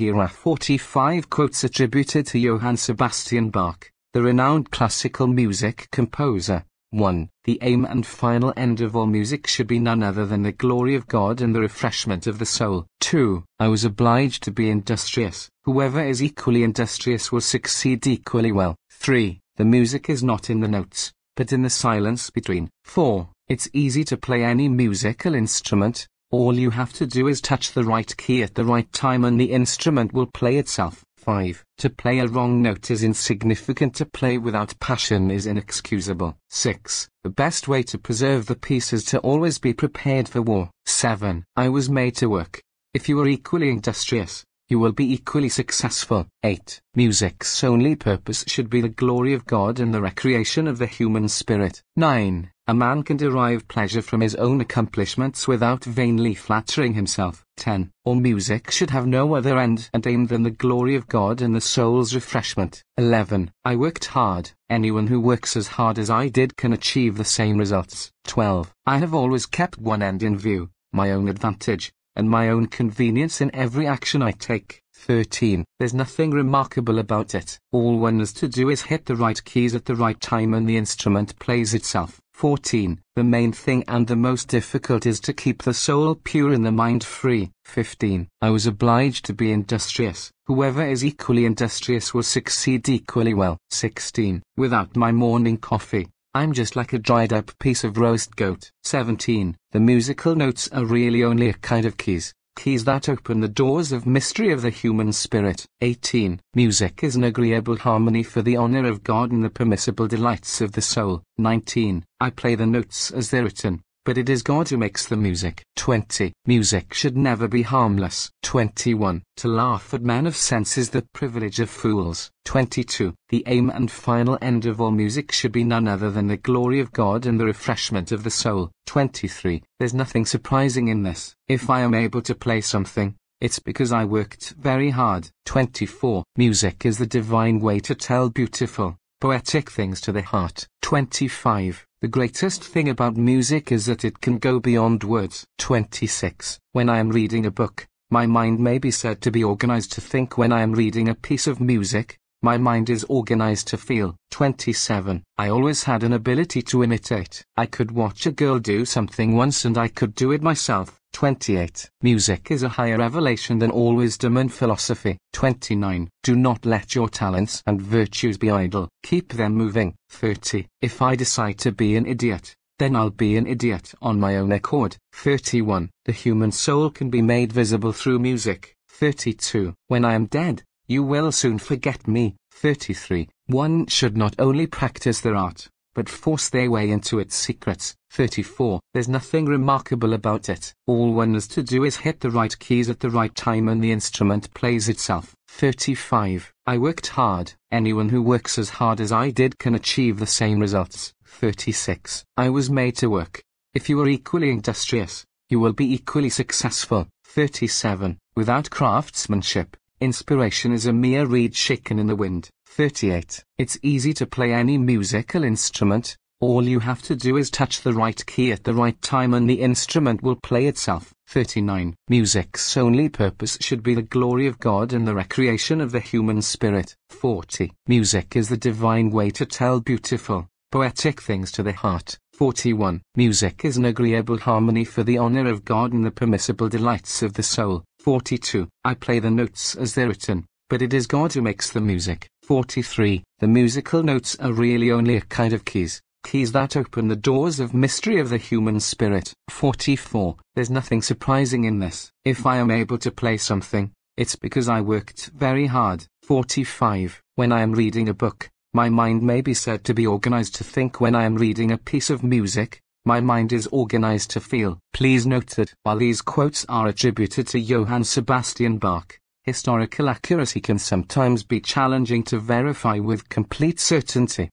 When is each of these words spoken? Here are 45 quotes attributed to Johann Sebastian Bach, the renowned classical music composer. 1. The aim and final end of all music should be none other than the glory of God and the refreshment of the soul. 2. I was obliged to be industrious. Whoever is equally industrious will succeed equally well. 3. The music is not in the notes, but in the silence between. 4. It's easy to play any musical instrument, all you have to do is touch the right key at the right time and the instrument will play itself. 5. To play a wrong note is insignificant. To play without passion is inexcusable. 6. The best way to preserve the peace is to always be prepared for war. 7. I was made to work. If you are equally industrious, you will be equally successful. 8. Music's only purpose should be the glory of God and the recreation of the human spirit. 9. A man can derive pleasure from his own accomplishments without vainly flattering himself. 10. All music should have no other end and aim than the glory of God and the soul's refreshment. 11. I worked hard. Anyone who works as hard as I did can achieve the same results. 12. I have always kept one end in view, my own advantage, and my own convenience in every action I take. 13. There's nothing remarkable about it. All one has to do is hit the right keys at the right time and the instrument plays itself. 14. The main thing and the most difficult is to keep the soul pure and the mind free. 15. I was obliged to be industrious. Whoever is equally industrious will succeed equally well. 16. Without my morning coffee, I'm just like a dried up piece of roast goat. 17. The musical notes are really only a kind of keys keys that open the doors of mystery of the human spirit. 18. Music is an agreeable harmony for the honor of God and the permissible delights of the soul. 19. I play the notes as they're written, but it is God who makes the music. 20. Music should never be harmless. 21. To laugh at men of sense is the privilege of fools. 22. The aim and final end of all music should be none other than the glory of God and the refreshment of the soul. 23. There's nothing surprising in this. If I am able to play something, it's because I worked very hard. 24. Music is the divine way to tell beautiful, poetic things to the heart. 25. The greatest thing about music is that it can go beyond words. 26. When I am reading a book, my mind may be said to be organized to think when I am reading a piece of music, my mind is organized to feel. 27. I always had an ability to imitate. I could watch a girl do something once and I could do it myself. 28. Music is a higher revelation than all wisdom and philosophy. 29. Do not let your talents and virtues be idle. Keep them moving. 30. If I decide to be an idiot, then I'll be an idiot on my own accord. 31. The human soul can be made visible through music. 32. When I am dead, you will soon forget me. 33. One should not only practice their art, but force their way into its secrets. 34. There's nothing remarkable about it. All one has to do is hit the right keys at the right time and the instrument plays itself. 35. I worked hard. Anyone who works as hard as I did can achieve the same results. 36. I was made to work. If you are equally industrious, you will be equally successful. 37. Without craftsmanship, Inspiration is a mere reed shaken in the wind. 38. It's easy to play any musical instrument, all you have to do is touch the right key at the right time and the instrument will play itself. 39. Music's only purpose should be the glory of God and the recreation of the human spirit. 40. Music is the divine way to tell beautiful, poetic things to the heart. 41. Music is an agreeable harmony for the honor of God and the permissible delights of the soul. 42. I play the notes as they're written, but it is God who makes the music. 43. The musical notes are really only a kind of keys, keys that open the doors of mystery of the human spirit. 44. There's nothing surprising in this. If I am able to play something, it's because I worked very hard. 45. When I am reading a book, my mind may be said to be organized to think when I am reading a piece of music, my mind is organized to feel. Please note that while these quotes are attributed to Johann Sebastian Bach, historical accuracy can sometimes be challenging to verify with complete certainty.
Here 0.00 0.16
are 0.16 0.28
45 0.28 1.28
quotes 1.28 1.62
attributed 1.62 2.26
to 2.28 2.38
Johann 2.38 2.78
Sebastian 2.78 3.50
Bach, 3.50 3.92
the 4.14 4.22
renowned 4.22 4.70
classical 4.70 5.26
music 5.26 5.88
composer. 5.92 6.64
1. 6.88 7.28
The 7.44 7.58
aim 7.60 7.84
and 7.84 8.06
final 8.06 8.54
end 8.56 8.80
of 8.80 8.96
all 8.96 9.04
music 9.04 9.46
should 9.46 9.66
be 9.66 9.78
none 9.78 10.02
other 10.02 10.24
than 10.24 10.40
the 10.40 10.52
glory 10.52 10.94
of 10.94 11.06
God 11.06 11.42
and 11.42 11.54
the 11.54 11.60
refreshment 11.60 12.26
of 12.26 12.38
the 12.38 12.46
soul. 12.46 12.86
2. 13.00 13.44
I 13.58 13.68
was 13.68 13.84
obliged 13.84 14.42
to 14.44 14.50
be 14.50 14.70
industrious. 14.70 15.50
Whoever 15.64 16.02
is 16.02 16.22
equally 16.22 16.62
industrious 16.62 17.30
will 17.30 17.42
succeed 17.42 18.06
equally 18.06 18.52
well. 18.52 18.76
3. 18.92 19.38
The 19.56 19.66
music 19.66 20.08
is 20.08 20.22
not 20.22 20.48
in 20.48 20.60
the 20.60 20.68
notes, 20.68 21.12
but 21.36 21.52
in 21.52 21.60
the 21.60 21.68
silence 21.68 22.30
between. 22.30 22.70
4. 22.84 23.28
It's 23.48 23.68
easy 23.74 24.04
to 24.04 24.16
play 24.16 24.44
any 24.44 24.66
musical 24.66 25.34
instrument, 25.34 26.08
all 26.30 26.54
you 26.54 26.70
have 26.70 26.92
to 26.94 27.06
do 27.06 27.26
is 27.26 27.40
touch 27.40 27.72
the 27.72 27.84
right 27.84 28.16
key 28.16 28.42
at 28.42 28.54
the 28.54 28.64
right 28.64 28.90
time 28.92 29.24
and 29.24 29.40
the 29.40 29.52
instrument 29.52 30.12
will 30.12 30.26
play 30.26 30.56
itself. 30.56 31.04
5. 31.16 31.64
To 31.78 31.90
play 31.90 32.20
a 32.20 32.26
wrong 32.26 32.62
note 32.62 32.90
is 32.90 33.04
insignificant. 33.04 33.94
To 33.96 34.06
play 34.06 34.38
without 34.38 34.78
passion 34.80 35.30
is 35.30 35.46
inexcusable. 35.46 36.36
6. 36.48 37.08
The 37.24 37.30
best 37.30 37.68
way 37.68 37.82
to 37.82 37.98
preserve 37.98 38.46
the 38.46 38.56
peace 38.56 38.92
is 38.92 39.04
to 39.06 39.18
always 39.18 39.58
be 39.58 39.74
prepared 39.74 40.28
for 40.28 40.40
war. 40.40 40.70
7. 40.86 41.44
I 41.56 41.68
was 41.68 41.90
made 41.90 42.16
to 42.16 42.30
work. 42.30 42.62
If 42.94 43.08
you 43.08 43.20
are 43.20 43.28
equally 43.28 43.68
industrious, 43.68 44.44
you 44.70 44.78
will 44.78 44.92
be 44.92 45.12
equally 45.12 45.48
successful. 45.48 46.28
8. 46.44 46.80
Music's 46.94 47.64
only 47.64 47.96
purpose 47.96 48.44
should 48.46 48.70
be 48.70 48.80
the 48.80 48.88
glory 48.88 49.34
of 49.34 49.44
God 49.44 49.80
and 49.80 49.92
the 49.92 50.00
recreation 50.00 50.68
of 50.68 50.78
the 50.78 50.86
human 50.86 51.28
spirit. 51.28 51.82
9. 51.96 52.50
A 52.68 52.74
man 52.74 53.02
can 53.02 53.16
derive 53.16 53.66
pleasure 53.66 54.00
from 54.00 54.20
his 54.20 54.36
own 54.36 54.60
accomplishments 54.60 55.48
without 55.48 55.82
vainly 55.82 56.34
flattering 56.34 56.94
himself. 56.94 57.44
10. 57.56 57.90
All 58.04 58.14
music 58.14 58.70
should 58.70 58.90
have 58.90 59.08
no 59.08 59.34
other 59.34 59.58
end 59.58 59.90
and 59.92 60.06
aim 60.06 60.26
than 60.26 60.44
the 60.44 60.52
glory 60.52 60.94
of 60.94 61.08
God 61.08 61.42
and 61.42 61.52
the 61.52 61.60
soul's 61.60 62.14
refreshment. 62.14 62.84
11. 62.96 63.50
I 63.64 63.74
worked 63.74 64.04
hard. 64.04 64.52
Anyone 64.70 65.08
who 65.08 65.18
works 65.18 65.56
as 65.56 65.66
hard 65.66 65.98
as 65.98 66.10
I 66.10 66.28
did 66.28 66.56
can 66.56 66.72
achieve 66.72 67.16
the 67.16 67.24
same 67.24 67.58
results. 67.58 68.12
12. 68.28 68.72
I 68.86 68.98
have 68.98 69.14
always 69.14 69.46
kept 69.46 69.78
one 69.78 70.00
end 70.00 70.22
in 70.22 70.38
view, 70.38 70.70
my 70.92 71.10
own 71.10 71.26
advantage, 71.26 71.92
and 72.16 72.28
my 72.28 72.48
own 72.48 72.66
convenience 72.66 73.40
in 73.40 73.54
every 73.54 73.86
action 73.86 74.22
I 74.22 74.32
take. 74.32 74.82
13. 74.94 75.64
There's 75.78 75.94
nothing 75.94 76.30
remarkable 76.30 76.98
about 76.98 77.34
it. 77.34 77.58
All 77.72 77.98
one 77.98 78.18
has 78.18 78.32
to 78.34 78.48
do 78.48 78.68
is 78.68 78.82
hit 78.82 79.06
the 79.06 79.16
right 79.16 79.42
keys 79.44 79.74
at 79.74 79.86
the 79.86 79.96
right 79.96 80.20
time 80.20 80.52
and 80.52 80.68
the 80.68 80.76
instrument 80.76 81.38
plays 81.38 81.72
itself. 81.72 82.20
14. 82.34 83.00
The 83.16 83.24
main 83.24 83.52
thing 83.52 83.84
and 83.88 84.06
the 84.06 84.16
most 84.16 84.48
difficult 84.48 85.06
is 85.06 85.20
to 85.20 85.32
keep 85.32 85.62
the 85.62 85.74
soul 85.74 86.14
pure 86.14 86.52
and 86.52 86.64
the 86.64 86.72
mind 86.72 87.04
free. 87.04 87.50
15. 87.64 88.28
I 88.40 88.50
was 88.50 88.66
obliged 88.66 89.24
to 89.26 89.34
be 89.34 89.52
industrious. 89.52 90.30
Whoever 90.46 90.86
is 90.86 91.04
equally 91.04 91.44
industrious 91.44 92.12
will 92.12 92.22
succeed 92.22 92.88
equally 92.88 93.34
well. 93.34 93.58
16. 93.70 94.42
Without 94.56 94.96
my 94.96 95.12
morning 95.12 95.58
coffee, 95.58 96.08
I'm 96.32 96.52
just 96.52 96.76
like 96.76 96.92
a 96.92 96.98
dried 96.98 97.32
up 97.32 97.50
piece 97.58 97.82
of 97.82 97.98
roast 97.98 98.36
goat. 98.36 98.70
17. 98.84 99.56
The 99.72 99.80
musical 99.80 100.36
notes 100.36 100.68
are 100.68 100.84
really 100.84 101.24
only 101.24 101.48
a 101.48 101.54
kind 101.54 101.84
of 101.84 101.96
keys 101.96 102.34
keys 102.60 102.84
that 102.84 103.08
open 103.08 103.40
the 103.40 103.48
doors 103.48 103.90
of 103.90 104.06
mystery 104.06 104.52
of 104.52 104.60
the 104.60 104.68
human 104.68 105.10
spirit. 105.12 105.64
18. 105.80 106.38
Music 106.54 107.02
is 107.02 107.16
an 107.16 107.24
agreeable 107.24 107.78
harmony 107.78 108.22
for 108.22 108.42
the 108.42 108.54
honor 108.54 108.86
of 108.86 109.02
God 109.02 109.32
and 109.32 109.42
the 109.42 109.48
permissible 109.48 110.06
delights 110.06 110.60
of 110.60 110.72
the 110.72 110.82
soul. 110.82 111.22
19. 111.38 112.04
I 112.20 112.28
play 112.28 112.54
the 112.56 112.66
notes 112.66 113.10
as 113.12 113.30
they're 113.30 113.44
written, 113.44 113.80
but 114.04 114.18
it 114.18 114.28
is 114.28 114.42
God 114.42 114.68
who 114.68 114.76
makes 114.76 115.06
the 115.06 115.16
music. 115.16 115.62
20. 115.76 116.32
Music 116.46 116.94
should 116.94 117.16
never 117.16 117.46
be 117.46 117.62
harmless. 117.62 118.30
21. 118.42 119.22
To 119.36 119.48
laugh 119.48 119.92
at 119.92 120.02
men 120.02 120.26
of 120.26 120.36
sense 120.36 120.78
is 120.78 120.90
the 120.90 121.06
privilege 121.12 121.60
of 121.60 121.70
fools. 121.70 122.30
22. 122.44 123.14
The 123.28 123.44
aim 123.46 123.70
and 123.70 123.90
final 123.90 124.38
end 124.40 124.66
of 124.66 124.80
all 124.80 124.90
music 124.90 125.32
should 125.32 125.52
be 125.52 125.64
none 125.64 125.86
other 125.86 126.10
than 126.10 126.26
the 126.26 126.36
glory 126.36 126.80
of 126.80 126.92
God 126.92 127.26
and 127.26 127.38
the 127.38 127.44
refreshment 127.44 128.12
of 128.12 128.24
the 128.24 128.30
soul. 128.30 128.70
23. 128.86 129.62
There's 129.78 129.94
nothing 129.94 130.24
surprising 130.26 130.88
in 130.88 131.02
this. 131.02 131.34
If 131.48 131.70
I 131.70 131.80
am 131.80 131.94
able 131.94 132.22
to 132.22 132.34
play 132.34 132.60
something, 132.60 133.14
it's 133.40 133.58
because 133.58 133.90
I 133.90 134.04
worked 134.04 134.50
very 134.58 134.90
hard. 134.90 135.30
24. 135.46 136.24
Music 136.36 136.84
is 136.84 136.98
the 136.98 137.06
divine 137.06 137.58
way 137.58 137.80
to 137.80 137.94
tell 137.94 138.28
beautiful, 138.28 138.98
poetic 139.20 139.70
things 139.70 140.00
to 140.00 140.12
the 140.12 140.22
heart. 140.22 140.66
25. 140.80 141.86
The 142.00 142.08
greatest 142.08 142.64
thing 142.64 142.88
about 142.88 143.16
music 143.16 143.70
is 143.70 143.84
that 143.86 144.04
it 144.04 144.20
can 144.22 144.38
go 144.38 144.58
beyond 144.58 145.04
words. 145.04 145.46
26. 145.58 146.58
When 146.72 146.88
I 146.88 146.98
am 146.98 147.10
reading 147.10 147.44
a 147.44 147.50
book, 147.50 147.86
my 148.10 148.26
mind 148.26 148.58
may 148.58 148.78
be 148.78 148.90
said 148.90 149.20
to 149.20 149.30
be 149.30 149.44
organized 149.44 149.92
to 149.92 150.00
think 150.00 150.38
when 150.38 150.52
I 150.52 150.62
am 150.62 150.72
reading 150.72 151.08
a 151.08 151.14
piece 151.14 151.46
of 151.46 151.60
music, 151.60 152.18
my 152.42 152.56
mind 152.56 152.88
is 152.88 153.04
organized 153.04 153.68
to 153.68 153.76
feel. 153.76 154.16
27. 154.30 155.22
I 155.36 155.48
always 155.48 155.84
had 155.84 156.02
an 156.02 156.14
ability 156.14 156.62
to 156.62 156.82
imitate. 156.82 157.44
I 157.56 157.66
could 157.66 157.90
watch 157.90 158.24
a 158.24 158.32
girl 158.32 158.58
do 158.58 158.84
something 158.84 159.36
once 159.36 159.64
and 159.64 159.76
I 159.76 159.88
could 159.88 160.14
do 160.14 160.32
it 160.32 160.42
myself. 160.42 160.98
28. 161.12 161.90
Music 162.02 162.50
is 162.50 162.62
a 162.62 162.68
higher 162.68 162.96
revelation 162.96 163.58
than 163.58 163.70
all 163.70 163.94
wisdom 163.94 164.36
and 164.36 164.52
philosophy. 164.52 165.18
29. 165.32 166.08
Do 166.22 166.36
not 166.36 166.64
let 166.64 166.94
your 166.94 167.08
talents 167.08 167.62
and 167.66 167.82
virtues 167.82 168.38
be 168.38 168.50
idle. 168.50 168.88
Keep 169.02 169.32
them 169.32 169.54
moving. 169.54 169.94
30. 170.08 170.66
If 170.80 171.02
I 171.02 171.16
decide 171.16 171.58
to 171.58 171.72
be 171.72 171.96
an 171.96 172.06
idiot, 172.06 172.54
then 172.78 172.96
I'll 172.96 173.10
be 173.10 173.36
an 173.36 173.46
idiot 173.46 173.92
on 174.00 174.18
my 174.18 174.36
own 174.36 174.52
accord. 174.52 174.96
31. 175.12 175.90
The 176.06 176.12
human 176.12 176.52
soul 176.52 176.88
can 176.88 177.10
be 177.10 177.20
made 177.20 177.52
visible 177.52 177.92
through 177.92 178.20
music. 178.20 178.74
32. 178.88 179.74
When 179.88 180.04
I 180.04 180.14
am 180.14 180.26
dead, 180.26 180.62
you 180.90 181.04
will 181.04 181.30
soon 181.30 181.56
forget 181.56 182.08
me. 182.08 182.34
33. 182.50 183.28
One 183.46 183.86
should 183.86 184.16
not 184.16 184.34
only 184.40 184.66
practice 184.66 185.20
their 185.20 185.36
art, 185.36 185.68
but 185.94 186.08
force 186.08 186.48
their 186.48 186.68
way 186.68 186.90
into 186.90 187.20
its 187.20 187.36
secrets. 187.36 187.94
34. 188.10 188.80
There's 188.92 189.08
nothing 189.08 189.46
remarkable 189.46 190.14
about 190.14 190.48
it. 190.48 190.74
All 190.88 191.12
one 191.12 191.34
has 191.34 191.46
to 191.48 191.62
do 191.62 191.84
is 191.84 191.98
hit 191.98 192.18
the 192.18 192.30
right 192.30 192.58
keys 192.58 192.90
at 192.90 192.98
the 192.98 193.08
right 193.08 193.32
time 193.36 193.68
and 193.68 193.80
the 193.80 193.92
instrument 193.92 194.52
plays 194.52 194.88
itself. 194.88 195.32
35. 195.46 196.52
I 196.66 196.76
worked 196.76 197.06
hard. 197.06 197.52
Anyone 197.70 198.08
who 198.08 198.20
works 198.20 198.58
as 198.58 198.70
hard 198.70 199.00
as 199.00 199.12
I 199.12 199.30
did 199.30 199.60
can 199.60 199.76
achieve 199.76 200.18
the 200.18 200.26
same 200.26 200.58
results. 200.58 201.14
36. 201.24 202.24
I 202.36 202.50
was 202.50 202.68
made 202.68 202.96
to 202.96 203.10
work. 203.10 203.44
If 203.74 203.88
you 203.88 204.00
are 204.00 204.08
equally 204.08 204.50
industrious, 204.50 205.24
you 205.48 205.60
will 205.60 205.72
be 205.72 205.94
equally 205.94 206.30
successful. 206.30 207.06
37. 207.26 208.18
Without 208.34 208.70
craftsmanship, 208.70 209.76
Inspiration 210.00 210.72
is 210.72 210.86
a 210.86 210.92
mere 210.92 211.26
reed 211.26 211.54
shaken 211.54 211.98
in 211.98 212.06
the 212.06 212.16
wind. 212.16 212.48
38. 212.66 213.44
It's 213.58 213.78
easy 213.82 214.14
to 214.14 214.26
play 214.26 214.52
any 214.52 214.78
musical 214.78 215.44
instrument, 215.44 216.16
all 216.40 216.66
you 216.66 216.80
have 216.80 217.02
to 217.02 217.14
do 217.14 217.36
is 217.36 217.50
touch 217.50 217.82
the 217.82 217.92
right 217.92 218.24
key 218.24 218.50
at 218.50 218.64
the 218.64 218.72
right 218.72 219.00
time 219.02 219.34
and 219.34 219.48
the 219.48 219.60
instrument 219.60 220.22
will 220.22 220.36
play 220.36 220.64
itself. 220.64 221.12
39. 221.28 221.94
Music's 222.08 222.78
only 222.78 223.10
purpose 223.10 223.58
should 223.60 223.82
be 223.82 223.94
the 223.94 224.00
glory 224.00 224.46
of 224.46 224.58
God 224.58 224.94
and 224.94 225.06
the 225.06 225.14
recreation 225.14 225.82
of 225.82 225.92
the 225.92 226.00
human 226.00 226.40
spirit. 226.40 226.96
40. 227.10 227.70
Music 227.86 228.36
is 228.36 228.48
the 228.48 228.56
divine 228.56 229.10
way 229.10 229.28
to 229.28 229.44
tell 229.44 229.80
beautiful, 229.80 230.48
poetic 230.72 231.20
things 231.20 231.52
to 231.52 231.62
the 231.62 231.74
heart. 231.74 232.18
41. 232.32 233.02
Music 233.16 233.62
is 233.66 233.76
an 233.76 233.84
agreeable 233.84 234.38
harmony 234.38 234.86
for 234.86 235.02
the 235.02 235.18
honor 235.18 235.46
of 235.46 235.66
God 235.66 235.92
and 235.92 236.06
the 236.06 236.10
permissible 236.10 236.70
delights 236.70 237.22
of 237.22 237.34
the 237.34 237.42
soul. 237.42 237.84
42. 238.00 238.66
I 238.82 238.94
play 238.94 239.18
the 239.18 239.30
notes 239.30 239.74
as 239.74 239.94
they're 239.94 240.08
written, 240.08 240.46
but 240.70 240.80
it 240.80 240.94
is 240.94 241.06
God 241.06 241.34
who 241.34 241.42
makes 241.42 241.70
the 241.70 241.82
music. 241.82 242.26
43. 242.44 243.22
The 243.40 243.46
musical 243.46 244.02
notes 244.02 244.36
are 244.40 244.54
really 244.54 244.90
only 244.90 245.16
a 245.16 245.20
kind 245.20 245.52
of 245.52 245.66
keys, 245.66 246.00
keys 246.24 246.50
that 246.52 246.78
open 246.78 247.08
the 247.08 247.16
doors 247.16 247.60
of 247.60 247.74
mystery 247.74 248.18
of 248.18 248.30
the 248.30 248.38
human 248.38 248.80
spirit. 248.80 249.34
44. 249.50 250.34
There's 250.54 250.70
nothing 250.70 251.02
surprising 251.02 251.64
in 251.64 251.78
this. 251.78 252.10
If 252.24 252.46
I 252.46 252.56
am 252.56 252.70
able 252.70 252.96
to 252.96 253.10
play 253.10 253.36
something, 253.36 253.92
it's 254.16 254.34
because 254.34 254.66
I 254.66 254.80
worked 254.80 255.26
very 255.34 255.66
hard. 255.66 256.06
45. 256.22 257.20
When 257.34 257.52
I 257.52 257.60
am 257.60 257.72
reading 257.72 258.08
a 258.08 258.14
book, 258.14 258.48
my 258.72 258.88
mind 258.88 259.22
may 259.22 259.42
be 259.42 259.52
said 259.52 259.84
to 259.84 259.92
be 259.92 260.06
organized 260.06 260.54
to 260.54 260.64
think 260.64 261.02
when 261.02 261.14
I 261.14 261.24
am 261.24 261.34
reading 261.34 261.70
a 261.70 261.76
piece 261.76 262.08
of 262.08 262.24
music, 262.24 262.80
my 263.04 263.20
mind 263.20 263.52
is 263.52 263.66
organized 263.72 264.30
to 264.30 264.40
feel. 264.40 264.78
Please 264.92 265.26
note 265.26 265.50
that 265.56 265.74
while 265.82 265.98
these 265.98 266.22
quotes 266.22 266.64
are 266.68 266.86
attributed 266.86 267.46
to 267.48 267.58
Johann 267.58 268.04
Sebastian 268.04 268.78
Bach, 268.78 269.18
historical 269.42 270.08
accuracy 270.08 270.60
can 270.60 270.78
sometimes 270.78 271.42
be 271.42 271.60
challenging 271.60 272.22
to 272.24 272.38
verify 272.38 272.98
with 272.98 273.28
complete 273.28 273.80
certainty. 273.80 274.48